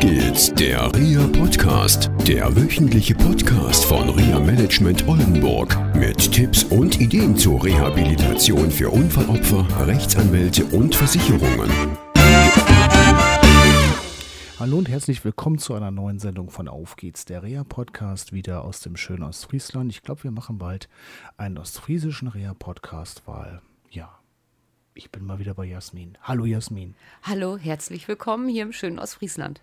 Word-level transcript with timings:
geht's, 0.00 0.50
der 0.54 0.90
RIA 0.94 1.26
Podcast, 1.26 2.10
der 2.26 2.56
wöchentliche 2.56 3.14
Podcast 3.14 3.84
von 3.84 4.08
RIA 4.08 4.40
Management 4.40 5.06
Oldenburg 5.06 5.76
mit 5.94 6.32
Tipps 6.32 6.64
und 6.64 6.98
Ideen 6.98 7.36
zur 7.36 7.62
Rehabilitation 7.62 8.70
für 8.70 8.88
Unfallopfer, 8.88 9.66
Rechtsanwälte 9.86 10.64
und 10.64 10.94
Versicherungen. 10.94 11.70
Hallo 14.58 14.78
und 14.78 14.88
herzlich 14.88 15.22
willkommen 15.22 15.58
zu 15.58 15.74
einer 15.74 15.90
neuen 15.90 16.18
Sendung 16.18 16.48
von 16.48 16.66
Auf 16.66 16.96
geht's, 16.96 17.26
der 17.26 17.42
Reha-Podcast, 17.42 18.32
wieder 18.32 18.64
aus 18.64 18.80
dem 18.80 18.96
schönen 18.96 19.24
Ostfriesland. 19.24 19.92
Ich 19.92 20.02
glaube, 20.02 20.24
wir 20.24 20.30
machen 20.30 20.56
bald 20.56 20.88
einen 21.36 21.58
ostfriesischen 21.58 22.28
Reha-Podcast, 22.28 23.24
weil, 23.26 23.60
ja, 23.90 24.18
ich 24.94 25.10
bin 25.10 25.26
mal 25.26 25.38
wieder 25.40 25.52
bei 25.52 25.66
Jasmin. 25.66 26.16
Hallo 26.22 26.46
Jasmin. 26.46 26.94
Hallo, 27.22 27.58
herzlich 27.58 28.08
willkommen 28.08 28.48
hier 28.48 28.62
im 28.62 28.72
schönen 28.72 28.98
Ostfriesland. 28.98 29.60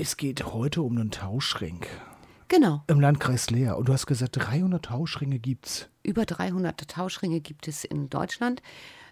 Es 0.00 0.16
geht 0.16 0.46
heute 0.46 0.82
um 0.82 0.96
einen 0.96 1.10
Tauschring 1.10 1.80
Genau, 2.46 2.84
im 2.86 3.00
Landkreis 3.00 3.50
Leer. 3.50 3.76
Und 3.76 3.88
du 3.88 3.92
hast 3.92 4.06
gesagt, 4.06 4.36
300 4.36 4.84
Tauschringe 4.84 5.40
gibt's. 5.40 5.88
über 6.04 6.24
300 6.24 6.88
Tauschringe 6.88 7.40
gibt 7.40 7.66
es 7.66 7.84
in 7.84 8.08
Deutschland. 8.08 8.62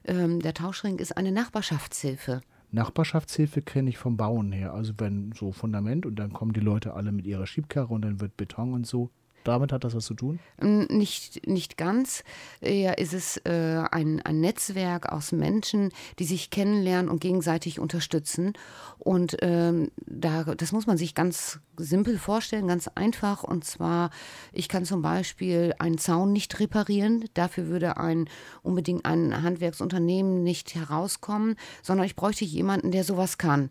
Ähm, 0.05 0.41
der 0.41 0.55
Tauschring 0.55 1.01
ist 1.01 1.17
eine 1.17 1.33
Nachbarschaftshilfe. 1.33 2.41
Nachbarschaftshilfe 2.71 3.63
kenne 3.63 3.91
ich 3.91 3.99
vom 3.99 4.17
Bauen 4.17 4.53
her. 4.53 4.75
Also 4.75 4.93
wenn 4.99 5.33
so 5.33 5.51
Fundament 5.51 6.07
und 6.07 6.17
dann 6.17 6.33
kommen 6.33 6.53
die 6.53 6.61
Leute 6.61 6.95
alle 6.95 7.11
mit 7.11 7.27
ihrer 7.27 7.49
Schiebkarre 7.49 7.93
und 7.93 8.03
dann 8.03 8.21
wird 8.21 8.37
Beton 8.37 8.73
und 8.73 8.87
so. 8.87 9.11
Damit 9.47 9.73
hat 9.73 9.85
das 9.85 9.95
was 9.95 10.05
zu 10.05 10.15
tun? 10.15 10.41
Ähm, 10.61 10.87
Nicht, 10.91 11.47
nicht 11.47 11.77
ganz. 11.77 12.25
Eher 12.61 12.99
ist 12.99 13.15
es 13.15 13.37
äh, 13.45 13.83
ein, 13.91 14.21
ein 14.23 14.41
Netzwerk 14.41 15.13
aus 15.13 15.31
Menschen, 15.31 15.93
die 16.19 16.25
sich 16.25 16.51
kennenlernen 16.51 17.09
und 17.09 17.21
gegenseitig 17.21 17.79
unterstützen. 17.79 18.55
Und 18.99 19.37
ähm, 19.43 19.93
da, 20.05 20.43
das 20.57 20.73
muss 20.73 20.89
man 20.89 20.97
sich 20.97 21.15
ganz 21.15 21.61
simpel 21.77 22.19
vorstellen, 22.19 22.67
ganz 22.67 22.89
einfach. 22.89 23.45
Und 23.45 23.65
zwar, 23.65 24.11
ich 24.53 24.69
kann 24.69 24.85
zum 24.85 25.01
Beispiel 25.01 25.75
einen 25.79 25.99
Zaun 25.99 26.33
nicht 26.33 26.59
reparieren. 26.59 27.25
Dafür 27.35 27.69
würde 27.69 27.99
ein 27.99 28.29
unbedingt 28.63 29.05
ein 29.05 29.43
Handwerksunternehmen 29.43 30.43
nicht 30.43 30.75
herauskommen, 30.75 31.55
sondern 31.83 32.07
ich 32.07 32.17
bräuchte 32.17 32.45
jemanden, 32.45 32.91
der 32.91 33.05
sowas 33.05 33.39
kann. 33.39 33.71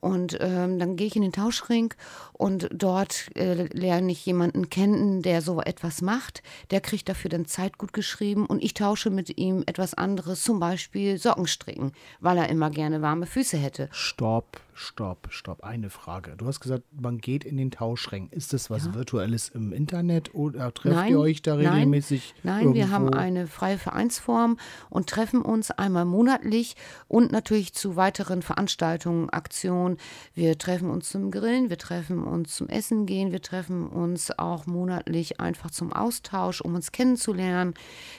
Und 0.00 0.38
ähm, 0.40 0.78
dann 0.78 0.96
gehe 0.96 1.08
ich 1.08 1.16
in 1.16 1.22
den 1.22 1.32
Tauschring 1.32 1.92
und 2.32 2.68
dort 2.72 3.34
äh, 3.36 3.66
lerne 3.72 4.12
ich 4.12 4.24
jemanden 4.24 4.70
kennen, 4.70 5.22
der 5.22 5.42
so 5.42 5.60
etwas 5.60 6.02
macht. 6.02 6.42
Der 6.70 6.80
kriegt 6.80 7.08
dafür 7.08 7.30
dann 7.30 7.46
Zeit 7.46 7.78
gut 7.78 7.92
geschrieben 7.92 8.46
und 8.46 8.62
ich 8.62 8.74
tausche 8.74 9.10
mit 9.10 9.38
ihm 9.38 9.64
etwas 9.66 9.94
anderes, 9.94 10.44
zum 10.44 10.60
Beispiel 10.60 11.18
Sockenstricken, 11.18 11.92
weil 12.20 12.38
er 12.38 12.48
immer 12.48 12.70
gerne 12.70 13.02
warme 13.02 13.26
Füße 13.26 13.56
hätte. 13.56 13.88
Stopp, 13.90 14.60
stopp, 14.78 15.28
stopp. 15.30 15.64
Eine 15.64 15.90
Frage. 15.90 16.34
Du 16.36 16.46
hast 16.46 16.60
gesagt, 16.60 16.84
man 16.98 17.18
geht 17.18 17.44
in 17.44 17.56
den 17.56 17.70
Tauschring. 17.70 18.28
Ist 18.30 18.52
das 18.52 18.70
was 18.70 18.94
Virtuelles 18.94 19.48
im 19.48 19.72
Internet 19.72 20.34
oder 20.34 20.72
trefft 20.72 20.94
Nein, 20.94 21.12
ihr 21.12 21.18
euch 21.18 21.42
da 21.42 21.56
nein, 21.56 21.66
regelmäßig? 21.66 22.34
Nein, 22.42 22.74
wir 22.74 22.82
irgendwo? 22.82 22.94
haben 22.94 23.12
eine 23.12 23.46
freie 23.46 23.78
Vereinsform 23.78 24.58
und 24.88 25.08
treffen 25.08 25.42
uns 25.42 25.70
einmal 25.70 26.04
monatlich 26.04 26.76
und 27.08 27.32
natürlich 27.32 27.74
zu 27.74 27.96
weiteren 27.96 28.42
Veranstaltungen, 28.42 29.30
Aktionen. 29.30 29.96
Wir 30.34 30.56
treffen 30.58 30.90
uns 30.90 31.10
zum 31.10 31.30
Grillen, 31.30 31.70
wir 31.70 31.78
treffen 31.78 32.22
uns 32.22 32.54
zum 32.54 32.68
Essen 32.68 33.06
gehen, 33.06 33.32
wir 33.32 33.42
treffen 33.42 33.88
uns 33.88 34.30
auch 34.38 34.66
monatlich 34.66 35.40
einfach 35.40 35.70
zum 35.70 35.92
Austausch, 35.92 36.60
um 36.60 36.74
uns 36.74 36.92
kennenzulernen. 36.92 37.74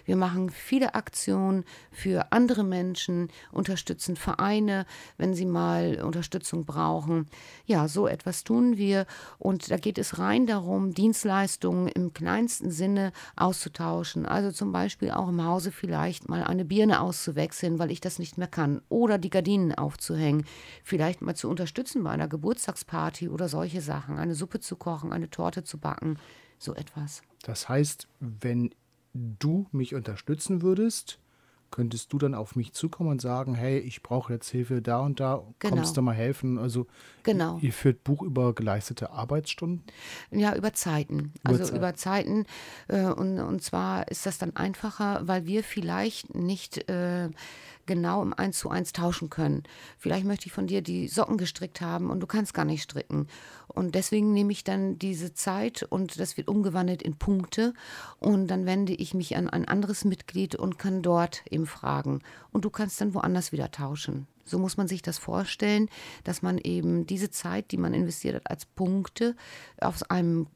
Wir 0.05 0.17
machen 0.17 0.49
viele 0.49 0.93
Aktionen 0.95 1.63
für 1.91 2.31
andere 2.31 2.63
Menschen, 2.63 3.29
unterstützen 3.51 4.17
Vereine, 4.17 4.85
wenn 5.17 5.33
sie 5.33 5.45
mal 5.45 6.01
Unterstützung 6.49 6.65
brauchen. 6.65 7.27
Ja, 7.65 7.87
so 7.87 8.07
etwas 8.07 8.43
tun 8.43 8.77
wir 8.77 9.05
und 9.37 9.69
da 9.69 9.77
geht 9.77 9.97
es 9.97 10.19
rein 10.19 10.45
darum, 10.45 10.93
Dienstleistungen 10.93 11.87
im 11.87 12.13
kleinsten 12.13 12.71
Sinne 12.71 13.11
auszutauschen. 13.35 14.25
Also 14.25 14.51
zum 14.51 14.71
Beispiel 14.71 15.11
auch 15.11 15.29
im 15.29 15.43
Hause 15.43 15.71
vielleicht 15.71 16.29
mal 16.29 16.43
eine 16.43 16.65
Birne 16.65 17.01
auszuwechseln, 17.01 17.79
weil 17.79 17.91
ich 17.91 18.01
das 18.01 18.19
nicht 18.19 18.37
mehr 18.37 18.47
kann. 18.47 18.81
Oder 18.89 19.17
die 19.17 19.29
Gardinen 19.29 19.73
aufzuhängen. 19.73 20.45
Vielleicht 20.83 21.21
mal 21.21 21.35
zu 21.35 21.49
unterstützen 21.49 22.03
bei 22.03 22.11
einer 22.11 22.27
Geburtstagsparty 22.27 23.29
oder 23.29 23.47
solche 23.47 23.81
Sachen. 23.81 24.17
Eine 24.17 24.35
Suppe 24.35 24.59
zu 24.59 24.75
kochen, 24.75 25.13
eine 25.13 25.29
Torte 25.29 25.63
zu 25.63 25.77
backen. 25.77 26.17
So 26.57 26.73
etwas. 26.75 27.21
Das 27.43 27.69
heißt, 27.69 28.07
wenn 28.19 28.71
du 29.13 29.67
mich 29.71 29.95
unterstützen 29.95 30.61
würdest, 30.61 31.19
könntest 31.71 32.11
du 32.13 32.17
dann 32.17 32.33
auf 32.33 32.55
mich 32.55 32.73
zukommen 32.73 33.09
und 33.09 33.21
sagen, 33.21 33.55
hey, 33.55 33.79
ich 33.79 34.01
brauche 34.03 34.33
jetzt 34.33 34.49
Hilfe 34.49 34.81
da 34.81 34.99
und 34.99 35.19
da, 35.19 35.43
Genau. 35.59 35.75
kommst 35.75 35.95
du 35.97 36.01
mal 36.01 36.13
helfen? 36.15 36.57
Also 36.57 36.87
Genau. 37.23 37.59
ihr 37.61 37.73
führt 37.73 38.03
Buch 38.03 38.21
über 38.21 38.53
geleistete 38.53 39.11
Arbeitsstunden. 39.11 39.83
Ja, 40.31 40.55
über 40.55 40.73
Zeiten. 40.73 41.33
Also 41.43 41.63
Zeit. 41.65 41.75
über 41.75 41.95
Zeiten. 41.95 42.45
Äh, 42.87 43.05
und, 43.05 43.39
und 43.39 43.61
zwar 43.61 44.07
ist 44.09 44.25
das 44.25 44.37
dann 44.37 44.55
einfacher, 44.55 45.21
weil 45.27 45.45
wir 45.45 45.63
vielleicht 45.63 46.33
nicht 46.35 46.89
äh, 46.89 47.29
genau 47.89 48.21
im 48.21 48.33
1 48.33 48.57
zu 48.57 48.69
1 48.69 48.93
tauschen 48.93 49.29
können. 49.29 49.63
Vielleicht 49.97 50.25
möchte 50.25 50.45
ich 50.45 50.53
von 50.53 50.67
dir 50.67 50.81
die 50.81 51.09
Socken 51.09 51.37
gestrickt 51.37 51.81
haben 51.81 52.11
und 52.11 52.21
du 52.21 52.27
kannst 52.27 52.53
gar 52.53 52.63
nicht 52.63 52.83
stricken. 52.83 53.27
Und 53.67 53.95
deswegen 53.95 54.31
nehme 54.31 54.51
ich 54.51 54.63
dann 54.63 54.99
diese 54.99 55.33
Zeit 55.33 55.83
und 55.83 56.19
das 56.19 56.37
wird 56.37 56.47
umgewandelt 56.47 57.01
in 57.01 57.17
Punkte. 57.17 57.73
Und 58.19 58.47
dann 58.47 58.65
wende 58.65 58.93
ich 58.93 59.13
mich 59.13 59.35
an 59.35 59.49
ein 59.49 59.65
anderes 59.65 60.05
Mitglied 60.05 60.55
und 60.55 60.77
kann 60.77 61.01
dort 61.01 61.43
eben 61.49 61.65
fragen. 61.65 62.21
Und 62.51 62.63
du 62.63 62.69
kannst 62.69 63.01
dann 63.01 63.13
woanders 63.13 63.51
wieder 63.51 63.71
tauschen. 63.71 64.27
So 64.45 64.59
muss 64.59 64.77
man 64.77 64.87
sich 64.87 65.01
das 65.01 65.17
vorstellen, 65.17 65.89
dass 66.23 66.41
man 66.41 66.57
eben 66.59 67.05
diese 67.05 67.31
Zeit, 67.31 67.71
die 67.71 67.77
man 67.77 67.93
investiert 67.93 68.35
hat, 68.35 68.49
als 68.49 68.65
Punkte 68.65 69.35
auf 69.79 70.09
einem 70.09 70.47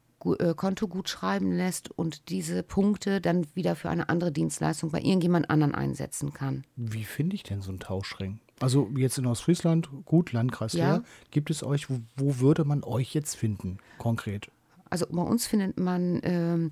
Konto 0.56 0.88
gut 0.88 1.08
schreiben 1.08 1.52
lässt 1.52 1.90
und 1.90 2.28
diese 2.28 2.62
Punkte 2.62 3.20
dann 3.20 3.46
wieder 3.54 3.76
für 3.76 3.90
eine 3.90 4.08
andere 4.08 4.32
Dienstleistung 4.32 4.90
bei 4.90 5.00
irgendjemand 5.00 5.50
anderen 5.50 5.74
einsetzen 5.74 6.32
kann. 6.32 6.64
Wie 6.76 7.04
finde 7.04 7.36
ich 7.36 7.42
denn 7.42 7.60
so 7.62 7.70
einen 7.70 7.80
Tauschring? 7.80 8.40
Also 8.60 8.88
jetzt 8.96 9.18
in 9.18 9.26
Ostfriesland, 9.26 9.88
gut, 10.04 10.32
Landkreis 10.32 10.74
Ja. 10.74 10.96
Leer, 10.96 11.02
gibt 11.30 11.50
es 11.50 11.62
euch, 11.62 11.90
wo, 11.90 12.00
wo 12.16 12.38
würde 12.38 12.64
man 12.64 12.84
euch 12.84 13.12
jetzt 13.14 13.34
finden, 13.36 13.78
konkret? 13.98 14.50
Also 14.94 15.06
bei 15.10 15.22
uns 15.22 15.46
findet 15.48 15.80
man 15.80 16.20
ähm, 16.22 16.70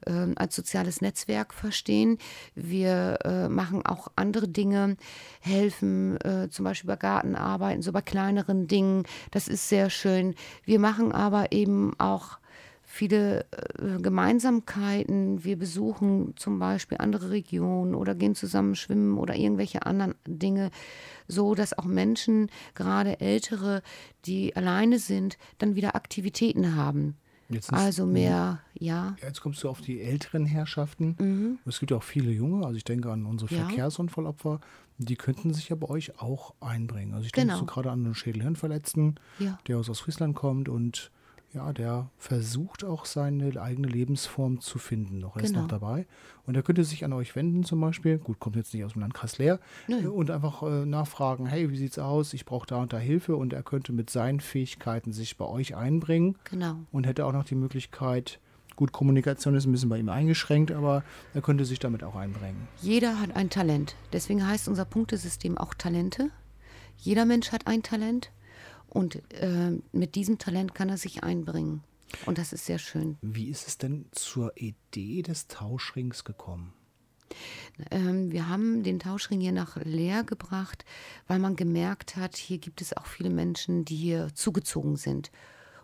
ähm, 0.08 0.32
als 0.34 0.56
soziales 0.56 1.00
Netzwerk 1.00 1.54
verstehen. 1.54 2.18
Wir 2.56 3.20
äh, 3.24 3.48
machen 3.48 3.86
auch 3.86 4.08
andere 4.16 4.48
Dinge, 4.48 4.96
helfen 5.38 6.20
äh, 6.22 6.50
zum 6.50 6.64
Beispiel 6.64 6.88
bei 6.88 6.96
Gartenarbeiten, 6.96 7.80
so 7.80 7.92
bei 7.92 8.02
kleineren 8.02 8.66
Dingen. 8.66 9.04
Das 9.30 9.46
ist 9.46 9.68
sehr 9.68 9.88
schön. 9.88 10.34
Wir 10.64 10.80
machen 10.80 11.12
aber 11.12 11.52
eben 11.52 11.92
auch 12.00 12.38
viele 12.90 13.44
äh, 13.52 14.00
Gemeinsamkeiten. 14.00 15.44
Wir 15.44 15.58
besuchen 15.58 16.32
zum 16.36 16.58
Beispiel 16.58 16.98
andere 16.98 17.30
Regionen 17.30 17.94
oder 17.94 18.14
gehen 18.14 18.34
zusammen 18.34 18.74
schwimmen 18.74 19.18
oder 19.18 19.36
irgendwelche 19.36 19.84
anderen 19.86 20.14
Dinge, 20.26 20.70
so 21.28 21.54
dass 21.54 21.76
auch 21.76 21.84
Menschen, 21.84 22.50
gerade 22.74 23.20
Ältere, 23.20 23.82
die 24.24 24.56
alleine 24.56 24.98
sind, 24.98 25.36
dann 25.58 25.74
wieder 25.76 25.94
Aktivitäten 25.94 26.76
haben. 26.76 27.16
Jetzt 27.50 27.70
ist- 27.70 27.78
Also 27.78 28.06
mehr, 28.06 28.60
ja, 28.74 29.16
Jetzt 29.22 29.40
kommst 29.42 29.62
du 29.62 29.68
auf 29.68 29.80
die 29.80 30.00
älteren 30.00 30.44
Herrschaften. 30.46 31.58
Es 31.66 31.78
gibt 31.80 31.90
ja 31.90 31.98
auch 31.98 32.02
viele 32.02 32.30
junge, 32.30 32.64
also 32.66 32.76
ich 32.76 32.84
denke 32.84 33.10
an 33.12 33.26
unsere 33.26 33.52
Mhm. 33.52 33.60
Ja. 33.60 33.66
Verkehrsunfallopfer, 33.66 34.60
die 34.98 35.16
könnten 35.16 35.52
sich 35.54 35.68
ja 35.68 35.76
bei 35.76 35.88
euch 35.88 36.20
auch 36.20 36.54
einbringen. 36.60 37.12
Also 37.14 37.26
ich 37.26 37.32
denke 37.32 37.48
Genau. 37.48 37.60
so 37.60 37.66
gerade 37.66 37.90
an 37.90 38.04
einen 38.04 38.14
Schädelhirnverletzten, 38.14 39.20
Ja. 39.38 39.58
der 39.66 39.78
aus 39.78 39.88
Ostfriesland 39.90 40.34
kommt 40.34 40.68
und 40.68 41.10
ja, 41.54 41.72
der 41.72 42.10
versucht 42.18 42.84
auch 42.84 43.04
seine 43.06 43.60
eigene 43.60 43.88
Lebensform 43.88 44.60
zu 44.60 44.78
finden. 44.78 45.18
Noch 45.18 45.36
er 45.36 45.42
ist 45.44 45.50
Genau. 45.50 45.62
noch 45.62 45.68
dabei. 45.68 46.06
Und 46.46 46.54
er 46.56 46.62
könnte 46.62 46.84
sich 46.84 47.04
an 47.04 47.12
euch 47.12 47.34
wenden 47.36 47.64
zum 47.64 47.80
Beispiel. 47.80 48.18
Gut, 48.18 48.38
kommt 48.38 48.56
jetzt 48.56 48.74
nicht 48.74 48.84
aus 48.84 48.92
dem 48.92 49.00
Landkreis 49.00 49.38
Leer. 49.38 49.58
Äh, 49.88 50.06
Und 50.06 50.30
einfach 50.30 50.62
äh, 50.62 50.84
nachfragen, 50.84 51.46
hey, 51.46 51.70
wie 51.70 51.76
sieht's 51.78 51.98
aus? 51.98 52.34
Ich 52.34 52.44
brauche 52.44 52.66
da 52.66 52.76
und 52.76 52.92
da 52.92 52.98
Hilfe. 52.98 53.36
Und 53.36 53.52
er 53.52 53.62
könnte 53.62 53.92
mit 53.92 54.10
seinen 54.10 54.40
Fähigkeiten 54.40 55.12
sich 55.12 55.36
bei 55.38 55.46
euch 55.46 55.74
einbringen 55.74 56.36
genau. 56.44 56.76
und 56.92 57.06
hätte 57.06 57.24
auch 57.24 57.32
noch 57.32 57.44
die 57.44 57.54
Möglichkeit, 57.54 58.40
gut, 58.76 58.92
Kommunikation 58.92 59.54
ist 59.56 59.66
ein 59.66 59.72
bisschen 59.72 59.88
bei 59.88 59.98
ihm 59.98 60.08
eingeschränkt, 60.08 60.70
aber 60.70 61.02
er 61.34 61.40
könnte 61.42 61.64
sich 61.64 61.78
damit 61.78 62.04
auch 62.04 62.14
einbringen. 62.14 62.68
Jeder 62.80 63.20
hat 63.20 63.34
ein 63.34 63.50
Talent. 63.50 63.96
Deswegen 64.12 64.46
heißt 64.46 64.68
unser 64.68 64.84
Punktesystem 64.84 65.58
auch 65.58 65.74
Talente. 65.74 66.30
Jeder 66.96 67.24
Mensch 67.24 67.52
hat 67.52 67.66
ein 67.66 67.82
Talent. 67.82 68.30
Und 68.88 69.22
äh, 69.34 69.72
mit 69.92 70.14
diesem 70.14 70.38
Talent 70.38 70.74
kann 70.74 70.88
er 70.88 70.96
sich 70.96 71.22
einbringen. 71.22 71.82
Und 72.26 72.38
das 72.38 72.52
ist 72.52 72.66
sehr 72.66 72.78
schön. 72.78 73.18
Wie 73.20 73.48
ist 73.48 73.68
es 73.68 73.78
denn 73.78 74.06
zur 74.12 74.52
Idee 74.56 75.22
des 75.22 75.46
Tauschrings 75.46 76.24
gekommen? 76.24 76.72
Ähm, 77.90 78.32
wir 78.32 78.48
haben 78.48 78.82
den 78.82 78.98
Tauschring 78.98 79.40
hier 79.40 79.52
nach 79.52 79.76
Leer 79.76 80.24
gebracht, 80.24 80.84
weil 81.26 81.38
man 81.38 81.56
gemerkt 81.56 82.16
hat, 82.16 82.36
hier 82.36 82.58
gibt 82.58 82.80
es 82.80 82.96
auch 82.96 83.06
viele 83.06 83.30
Menschen, 83.30 83.84
die 83.84 83.96
hier 83.96 84.28
zugezogen 84.34 84.96
sind. 84.96 85.30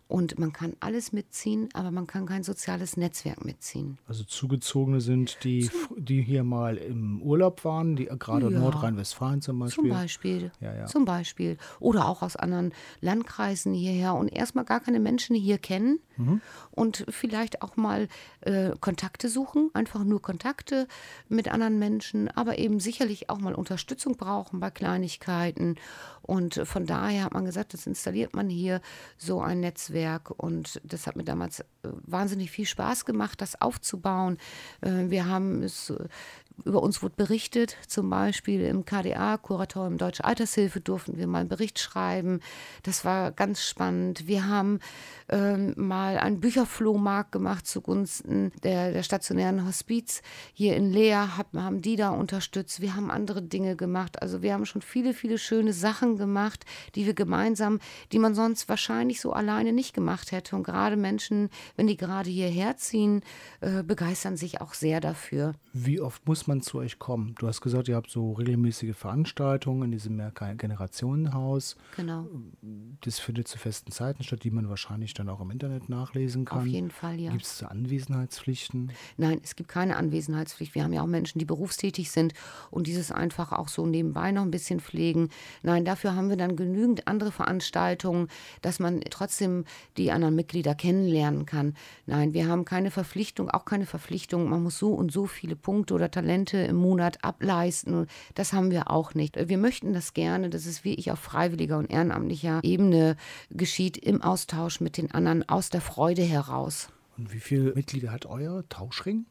Und 0.07 0.39
man 0.39 0.53
kann 0.53 0.75
alles 0.81 1.13
mitziehen, 1.13 1.71
aber 1.73 1.91
man 1.91 2.07
kann 2.07 2.27
kein 2.27 2.43
soziales 2.43 2.97
Netzwerk 2.99 3.43
mitziehen. 3.45 3.99
Also 4.07 4.23
Zugezogene 4.25 5.01
sind 5.01 5.39
die, 5.45 5.71
die 5.97 6.21
hier 6.23 6.45
mal 6.45 6.77
im 6.77 7.23
Urlaub 7.23 7.65
waren, 7.65 7.97
die 7.97 8.05
gerade 8.05 8.51
Ja. 8.51 8.59
Nordrhein-Westfalen 8.61 9.41
zum 9.41 9.59
Beispiel. 9.59 9.83
Zum 9.85 9.91
Beispiel. 9.91 10.53
Ja, 10.61 10.75
ja. 10.75 10.87
Zum 10.87 11.07
Beispiel. 11.07 11.57
Oder 11.81 12.07
auch 12.07 12.21
aus 12.23 12.37
anderen 12.37 12.73
Landkreisen 13.01 13.73
hierher 13.73 14.15
und 14.15 14.29
erstmal 14.29 14.67
gar 14.67 14.81
keine 14.81 15.01
Menschen 15.01 15.35
hier 15.37 15.57
kennen 15.59 16.01
Mhm. 16.17 16.41
und 16.71 17.05
vielleicht 17.09 17.63
auch 17.63 17.77
mal 17.77 18.09
äh, 18.43 18.71
Kontakte 18.81 19.29
suchen, 19.29 19.71
einfach 19.75 20.05
nur 20.05 20.23
Kontakte 20.23 20.87
mit 21.29 21.49
anderen 21.49 21.79
Menschen, 21.79 22.29
aber 22.29 22.59
eben 22.59 22.81
sicherlich 22.81 23.31
auch 23.31 23.39
mal 23.39 23.55
Unterstützung 23.55 24.17
brauchen 24.17 24.61
bei 24.61 24.71
Kleinigkeiten. 24.71 25.77
Und 26.23 26.55
von 26.65 26.87
daher 26.87 27.25
hat 27.25 27.35
man 27.35 27.45
gesagt, 27.45 27.75
das 27.75 27.87
installiert 27.87 28.35
man 28.35 28.49
hier 28.49 28.81
so 29.19 29.43
ein 29.43 29.61
Netzwerk 29.61 30.31
und 30.31 30.81
das 30.83 31.07
hat 31.07 31.17
mir 31.17 31.25
damals 31.25 31.61
äh, 31.61 31.65
wahnsinnig 31.83 32.51
viel 32.51 32.65
Spaß 32.67 33.05
gemacht, 33.05 33.41
das 33.41 33.61
aufzubauen. 33.61 34.39
Äh, 34.81 35.11
Wir 35.11 35.27
haben 35.27 35.63
es 35.63 35.91
äh, 35.91 36.09
über 36.65 36.83
uns 36.83 37.03
wurde 37.03 37.15
berichtet, 37.17 37.77
zum 37.89 38.09
Beispiel 38.09 38.61
im 38.63 38.85
KDA, 38.85 39.37
Kuratorium 39.39 39.99
Deutsche 39.99 40.25
Altershilfe, 40.25 40.81
durften 40.81 41.17
wir 41.17 41.27
mal 41.27 41.41
einen 41.41 41.49
Bericht 41.49 41.79
schreiben. 41.79 42.41
Das 42.85 43.05
war 43.05 43.33
ganz 43.33 43.63
spannend. 43.65 44.29
Wir 44.29 44.47
haben 44.47 44.79
ähm, 45.29 45.75
mal 45.77 46.17
einen 46.17 46.41
Bücherflohmarkt 46.41 47.33
gemacht 47.33 47.67
zugunsten 47.67 48.53
der, 48.63 48.93
der 48.93 49.03
stationären 49.03 49.67
Hospiz 49.67 50.23
hier 50.53 50.77
in 50.77 50.93
Leer, 50.93 51.37
hab, 51.37 51.53
haben 51.55 51.83
die 51.83 51.97
da 51.97 52.11
unterstützt. 52.11 52.81
Wir 52.81 52.95
haben 52.95 53.11
andere 53.11 53.43
Dinge 53.43 53.75
gemacht. 53.75 54.23
Also 54.23 54.43
wir 54.43 54.53
haben 54.53 54.67
schon 54.67 54.83
viele, 54.83 55.13
viele 55.13 55.39
schöne 55.39 55.73
Sachen 55.73 56.17
gemacht, 56.17 56.65
die 56.95 57.05
wir 57.05 57.15
gemeinsam, 57.15 57.81
die 58.13 58.19
man 58.19 58.35
sonst 58.35 58.69
wahrscheinlich 58.69 59.21
so 59.21 59.33
alleine 59.33 59.73
nicht 59.73 59.93
gemacht 59.93 60.31
hätte. 60.31 60.55
Und 60.55 60.63
gerade 60.63 60.97
Menschen, 60.97 61.51
wenn 61.77 61.89
die 61.89 61.97
gerade 61.97 62.31
hierher 62.31 62.77
ziehen, 62.77 63.23
äh, 63.61 63.83
begeistern 63.83 64.37
sich 64.37 64.61
auch 64.61 64.75
sehr 64.75 65.01
dafür. 65.01 65.55
Wie 65.73 66.01
oft 66.01 66.27
muss 66.29 66.44
man 66.47 66.61
zu 66.61 66.79
euch 66.79 66.99
kommen? 66.99 67.35
Du 67.39 67.47
hast 67.47 67.61
gesagt, 67.61 67.89
ihr 67.89 67.97
habt 67.97 68.11
so 68.11 68.33
regelmäßige 68.33 68.97
Veranstaltungen 68.97 69.83
in 69.85 69.91
diesem 69.93 70.17
Mehrgenerationenhaus. 70.17 71.77
Genau. 71.97 72.27
Das 73.01 73.19
findet 73.19 73.49
zu 73.49 73.59
festen 73.59 73.91
Zeiten 73.91 74.23
statt, 74.23 74.45
die 74.45 74.51
man 74.51 74.69
wahrscheinlich 74.69 75.15
dann 75.15 75.29
auch 75.29 75.41
im 75.41 75.51
Internet 75.51 75.89
nachlesen 75.89 76.45
kann. 76.45 76.61
Auf 76.61 76.67
jeden 76.67 76.91
Fall, 76.91 77.21
ja. 77.21 77.31
Gibt 77.31 77.45
es 77.45 77.63
Anwesenheitspflichten? 77.63 78.93
Nein, 79.17 79.41
es 79.43 79.57
gibt 79.57 79.69
keine 79.69 79.97
Anwesenheitspflicht. 79.97 80.75
Wir 80.75 80.85
haben 80.85 80.93
ja 80.93 81.03
auch 81.03 81.07
Menschen, 81.07 81.39
die 81.39 81.45
berufstätig 81.45 82.11
sind 82.11 82.35
und 82.71 82.87
dieses 82.87 83.11
einfach 83.11 83.53
auch 83.53 83.69
so 83.69 83.87
nebenbei 83.87 84.33
noch 84.33 84.43
ein 84.43 84.51
bisschen 84.51 84.81
pflegen. 84.81 85.31
Nein, 85.63 85.85
dafür 85.85 86.15
haben 86.15 86.29
wir 86.29 86.37
dann 86.37 86.57
genügend 86.57 87.09
andere 87.09 87.33
Veranstaltungen, 87.33 88.29
dass 88.63 88.81
man 88.81 89.01
trotzdem 89.11 89.65
die 89.97 90.13
anderen 90.13 90.35
Mitglieder 90.35 90.75
kennenlernen 90.75 91.47
kann. 91.47 91.75
Nein, 92.07 92.35
wir 92.35 92.49
haben 92.49 92.65
keine 92.65 92.91
Verpflichtung, 92.91 93.51
auch 93.51 93.65
keine 93.65 93.87
Verpflichtung, 93.87 94.49
man 94.49 94.63
muss 94.63 94.79
so 94.79 94.93
und 94.93 95.13
so 95.13 95.27
viele 95.27 95.57
Punkte 95.57 95.95
oder 95.95 96.11
Talente 96.11 96.34
im 96.43 96.77
Monat 96.77 97.23
ableisten. 97.23 98.07
Das 98.35 98.53
haben 98.53 98.71
wir 98.71 98.91
auch 98.91 99.15
nicht. 99.15 99.37
Wir 99.49 99.59
möchten 99.59 99.93
das 99.93 100.15
gerne, 100.15 100.51
dass 100.51 100.67
es 100.67 100.85
wirklich 100.85 101.11
auf 101.11 101.19
freiwilliger 101.19 101.79
und 101.79 101.91
ehrenamtlicher 101.91 102.61
Ebene 102.63 103.17
geschieht, 103.51 103.97
im 103.97 104.23
Austausch 104.23 104.81
mit 104.81 104.97
den 104.97 105.11
anderen, 105.13 105.49
aus 105.49 105.71
der 105.71 105.81
Freude 105.81 106.23
heraus. 106.23 106.89
Und 107.17 107.33
wie 107.33 107.41
viele 107.41 107.73
Mitglieder 107.75 108.11
hat 108.11 108.27
euer 108.27 108.69
Tauschring? 108.69 109.27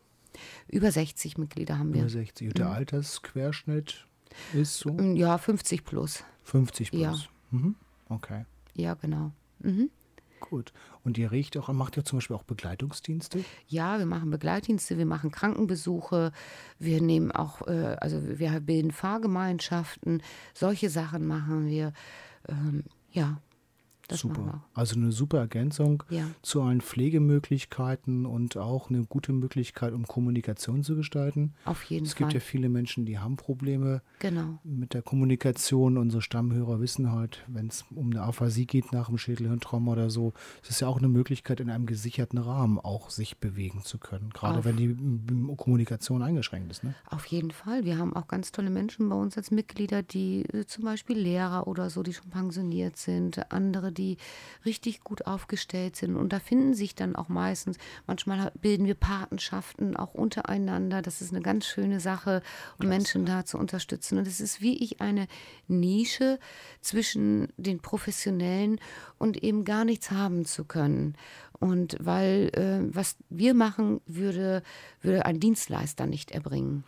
Über 0.68 0.92
60 0.92 1.38
Mitglieder 1.38 1.78
haben 1.78 1.94
wir. 1.94 2.02
Über 2.02 2.10
60. 2.10 2.48
Und 2.48 2.58
der 2.58 2.72
Altersquerschnitt 2.72 4.06
ist 4.54 4.78
so 4.78 4.98
Ja, 5.00 5.38
50 5.38 5.84
plus. 5.84 6.24
50 6.44 6.92
plus. 6.92 7.02
Ja. 7.02 7.16
Mhm. 7.52 7.76
Okay, 8.10 8.46
Ja, 8.76 8.96
genau. 8.96 9.32
Mhm. 9.60 9.90
Gut. 10.50 10.74
Und 11.04 11.18
ihr 11.18 11.32
riecht 11.32 11.58
auch, 11.58 11.70
macht 11.70 11.98
ihr 11.98 12.06
zum 12.06 12.18
Beispiel 12.18 12.36
auch 12.36 12.44
Begleitungsdienste? 12.44 13.44
Ja, 13.68 14.00
wir 14.00 14.06
machen 14.06 14.30
Begleitdienste, 14.30 14.98
wir 14.98 15.06
machen 15.06 15.32
Krankenbesuche, 15.32 16.32
wir 16.80 17.02
nehmen 17.02 17.32
auch, 17.32 17.68
äh, 17.68 17.98
also 18.00 18.22
wir 18.40 18.60
bilden 18.60 18.92
Fahrgemeinschaften, 18.92 20.22
solche 20.54 20.90
Sachen 20.90 21.26
machen 21.26 21.68
wir. 21.68 21.94
Ähm, 22.48 22.84
ja, 23.12 23.38
das. 24.08 24.20
Super. 24.20 24.64
Also 24.74 24.96
eine 24.96 25.12
super 25.12 25.40
Ergänzung 25.40 26.04
Ja. 26.10 26.26
zu 26.42 26.62
allen 26.62 26.82
Pflegemöglichkeiten 26.82 28.26
und 28.26 28.58
auch 28.58 28.90
eine 28.90 29.04
gute 29.06 29.34
Möglichkeit, 29.34 29.94
um 29.94 30.06
Kommunikation 30.08 30.84
zu 30.84 30.96
gestalten. 30.96 31.54
Auf 31.66 31.84
jeden 31.86 32.06
Es 32.06 32.16
gibt 32.16 32.32
Fall. 32.32 32.36
ja 32.36 32.40
viele 32.40 32.70
Menschen, 32.70 33.06
die 33.06 33.20
haben 33.20 33.36
Probleme 33.36 34.02
Genau. 34.20 34.60
mit 34.64 34.94
der 34.94 35.02
Kommunikation. 35.02 35.98
Unsere 35.98 36.22
Stammhörer 36.22 36.80
wissen 36.80 37.12
halt, 37.12 37.44
wenn 37.48 37.68
es 37.68 37.86
um 37.94 38.12
eine 38.12 38.22
Aphasie 38.24 38.66
geht 38.66 38.92
nach 38.94 39.10
einem 39.10 39.18
Schädelhirntrauma 39.18 39.92
oder 39.94 40.10
so, 40.10 40.34
es 40.62 40.70
ist 40.72 40.82
ja 40.82 40.88
auch 40.88 40.98
eine 40.98 41.08
Möglichkeit, 41.08 41.60
in 41.60 41.70
einem 41.70 41.86
gesicherten 41.86 42.38
Rahmen 42.40 42.80
auch 42.80 43.10
sich 43.10 43.38
bewegen 43.38 43.82
zu 43.84 43.98
können. 43.98 44.30
Gerade 44.32 44.60
Auf- 44.60 44.66
wenn 44.66 44.78
die 44.78 44.96
Kommunikation 45.58 46.22
eingeschränkt 46.22 46.72
ist. 46.72 46.84
Ne? 46.84 46.94
Auf 47.10 47.26
jeden 47.28 47.52
Fall. 47.52 47.86
Wir 47.86 47.98
haben 47.98 48.16
auch 48.16 48.28
ganz 48.28 48.52
tolle 48.52 48.70
Menschen 48.70 49.10
bei 49.10 49.16
uns 49.16 49.38
als 49.38 49.52
Mitglieder, 49.52 50.04
die 50.04 50.44
äh, 50.46 50.66
zum 50.66 50.84
Beispiel 50.84 51.18
Lehrer 51.18 51.68
oder 51.68 51.90
so, 51.90 52.04
die 52.04 52.14
schon 52.14 52.30
pensioniert 52.30 52.98
sind, 52.98 53.52
andere, 53.52 53.92
die 53.94 54.18
richtig 54.66 55.04
gut 55.04 55.26
aufgestellt 55.26 55.96
sind. 55.96 56.16
Und 56.16 56.34
da 56.34 56.40
finden 56.40 56.74
sich 56.74 56.96
dann 56.96 57.16
auch 57.16 57.30
meistens, 57.30 57.78
manchmal 58.08 58.52
bilden 58.62 58.86
wir 58.86 58.96
Patenschaften 58.96 59.96
auch 59.96 60.14
untereinander. 60.14 61.02
Das 61.02 61.22
ist 61.22 61.32
eine 61.32 61.42
ganz 61.42 61.66
schöne 61.66 62.00
Sache, 62.00 62.42
um 62.80 62.88
Menschen 62.88 63.26
da 63.26 63.46
zu 63.46 63.58
unterstützen. 63.58 64.18
Und 64.18 64.28
es 64.28 64.40
ist 64.40 64.62
wie 64.62 64.84
ich 64.84 65.02
eine 65.02 65.28
Nische 65.68 66.40
zwischen 66.82 67.48
den 67.58 67.80
Professionellen 67.80 68.80
und 69.18 69.44
eben 69.44 69.66
gar 69.66 69.86
nichts 69.86 70.12
haben 70.12 70.46
zu 70.46 70.66
können. 70.66 71.16
Und 71.60 71.96
weil 72.00 72.50
äh, 72.54 72.94
was 72.94 73.16
wir 73.30 73.54
machen, 73.54 74.02
würde, 74.06 74.64
würde 75.02 75.26
ein 75.26 75.40
Dienstleister 75.40 76.06
nicht 76.06 76.32
erbringen. 76.32 76.84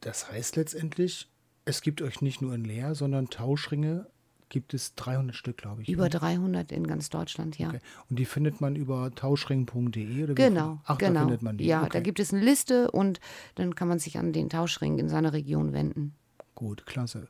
Das 0.00 0.30
heißt 0.30 0.56
letztendlich, 0.56 1.28
es 1.64 1.82
gibt 1.82 2.02
euch 2.02 2.20
nicht 2.20 2.42
nur 2.42 2.54
in 2.54 2.64
Leer, 2.64 2.94
sondern 2.94 3.28
Tauschringe 3.28 4.06
gibt 4.50 4.74
es 4.74 4.94
300 4.96 5.34
Stück, 5.34 5.56
glaube 5.56 5.80
ich. 5.82 5.88
Über 5.88 6.04
ne? 6.04 6.10
300 6.10 6.70
in 6.72 6.86
ganz 6.86 7.08
Deutschland, 7.08 7.58
ja. 7.58 7.68
Okay. 7.68 7.78
Und 8.10 8.18
die 8.18 8.26
findet 8.26 8.60
man 8.60 8.76
über 8.76 9.10
tauschring.de 9.14 10.24
oder 10.24 10.34
Genau, 10.34 10.80
Ach, 10.84 10.98
genau. 10.98 11.14
da 11.14 11.20
findet 11.20 11.42
man 11.42 11.56
die. 11.56 11.64
Ja, 11.64 11.80
okay. 11.82 11.90
da 11.94 12.00
gibt 12.00 12.20
es 12.20 12.34
eine 12.34 12.42
Liste 12.44 12.90
und 12.90 13.20
dann 13.54 13.74
kann 13.74 13.88
man 13.88 13.98
sich 13.98 14.18
an 14.18 14.32
den 14.34 14.50
Tauschring 14.50 14.98
in 14.98 15.08
seiner 15.08 15.32
Region 15.32 15.72
wenden. 15.72 16.14
Gut, 16.54 16.84
klasse. 16.84 17.28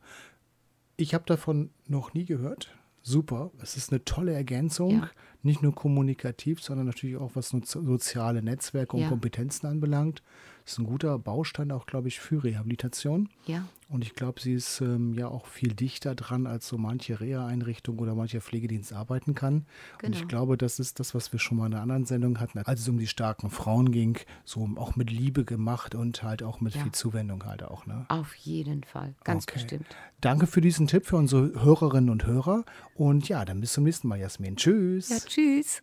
Ich 0.97 1.15
habe 1.15 1.25
davon 1.27 1.71
noch 1.87 2.12
nie 2.15 2.25
gehört. 2.25 2.75
Super. 3.03 3.50
Es 3.62 3.77
ist 3.77 3.93
eine 3.93 4.05
tolle 4.05 4.33
Ergänzung. 4.35 4.91
Ja. 4.91 5.11
Nicht 5.43 5.62
nur 5.62 5.75
kommunikativ, 5.75 6.62
sondern 6.62 6.87
natürlich 6.87 7.17
auch 7.17 7.31
was 7.35 7.49
so- 7.49 7.61
soziale 7.62 8.43
Netzwerke 8.43 8.97
und 8.97 9.03
Ja. 9.05 9.09
Kompetenzen 9.09 9.67
anbelangt. 9.67 10.23
Das 10.64 10.73
ist 10.75 10.79
ein 10.79 10.85
guter 10.87 11.19
Baustein 11.19 11.73
auch, 11.73 11.87
glaube 11.87 12.09
ich, 12.09 12.21
für 12.21 12.45
Rehabilitation. 12.45 13.29
Ja, 13.47 13.64
Und 13.88 14.05
ich 14.05 14.14
glaube, 14.14 14.40
sie 14.40 14.52
ist 14.52 14.81
ähm, 14.83 15.14
ja 15.14 15.26
auch 15.26 15.47
viel 15.47 15.75
dichter 15.75 16.14
dran, 16.14 16.47
als 16.47 16.69
so 16.69 16.79
manche 16.79 17.19
Reha-Einrichtung 17.19 17.99
oder 17.99 18.14
mancher 18.14 18.40
Pflegedienst 18.40 18.93
arbeiten 18.93 19.35
kann. 19.35 19.55
Und 19.55 19.67
Genau. 20.02 20.17
ich 20.17 20.29
glaube, 20.29 20.57
das 20.57 20.79
ist 20.79 21.00
das, 21.00 21.12
was 21.14 21.33
wir 21.33 21.40
schon 21.40 21.59
mal 21.59 21.67
in 21.67 21.73
einer 21.75 21.83
anderen 21.83 22.05
Sendung 22.07 22.38
hatten, 22.38 22.61
als 22.61 22.81
es 22.83 22.88
um 22.88 22.99
die 22.99 23.09
starken 23.09 23.50
Frauen 23.50 23.90
ging, 23.90 24.17
so 24.45 24.69
auch 24.76 24.95
mit 24.95 25.11
Liebe 25.11 25.45
gemacht 25.45 25.97
und 25.97 26.23
halt 26.23 26.45
auch 26.45 26.61
mit 26.61 26.75
Ja. 26.76 26.83
viel 26.85 26.93
Zuwendung 26.93 27.45
halt 27.47 27.64
auch. 27.64 27.87
Ne? 27.87 28.07
auf 28.09 28.35
jeden 28.37 28.85
Fall. 28.85 29.14
Ganz 29.25 29.45
Okay. 29.45 29.55
bestimmt. 29.55 29.87
Danke 30.21 30.47
für 30.47 30.61
diesen 30.61 30.87
Tipp 30.87 31.07
für 31.07 31.17
unsere 31.17 31.61
Hörerinnen 31.64 32.11
und 32.11 32.26
Hörer. 32.26 32.64
Und 32.95 33.29
ja, 33.29 33.45
dann 33.45 33.61
bis 33.61 33.73
zum 33.73 33.85
nächsten 33.85 34.07
Mal, 34.07 34.21
Jasmin. 34.21 34.55
Tschüss. 34.57 35.09
Ja, 35.09 35.17
tschüss. 35.19 35.83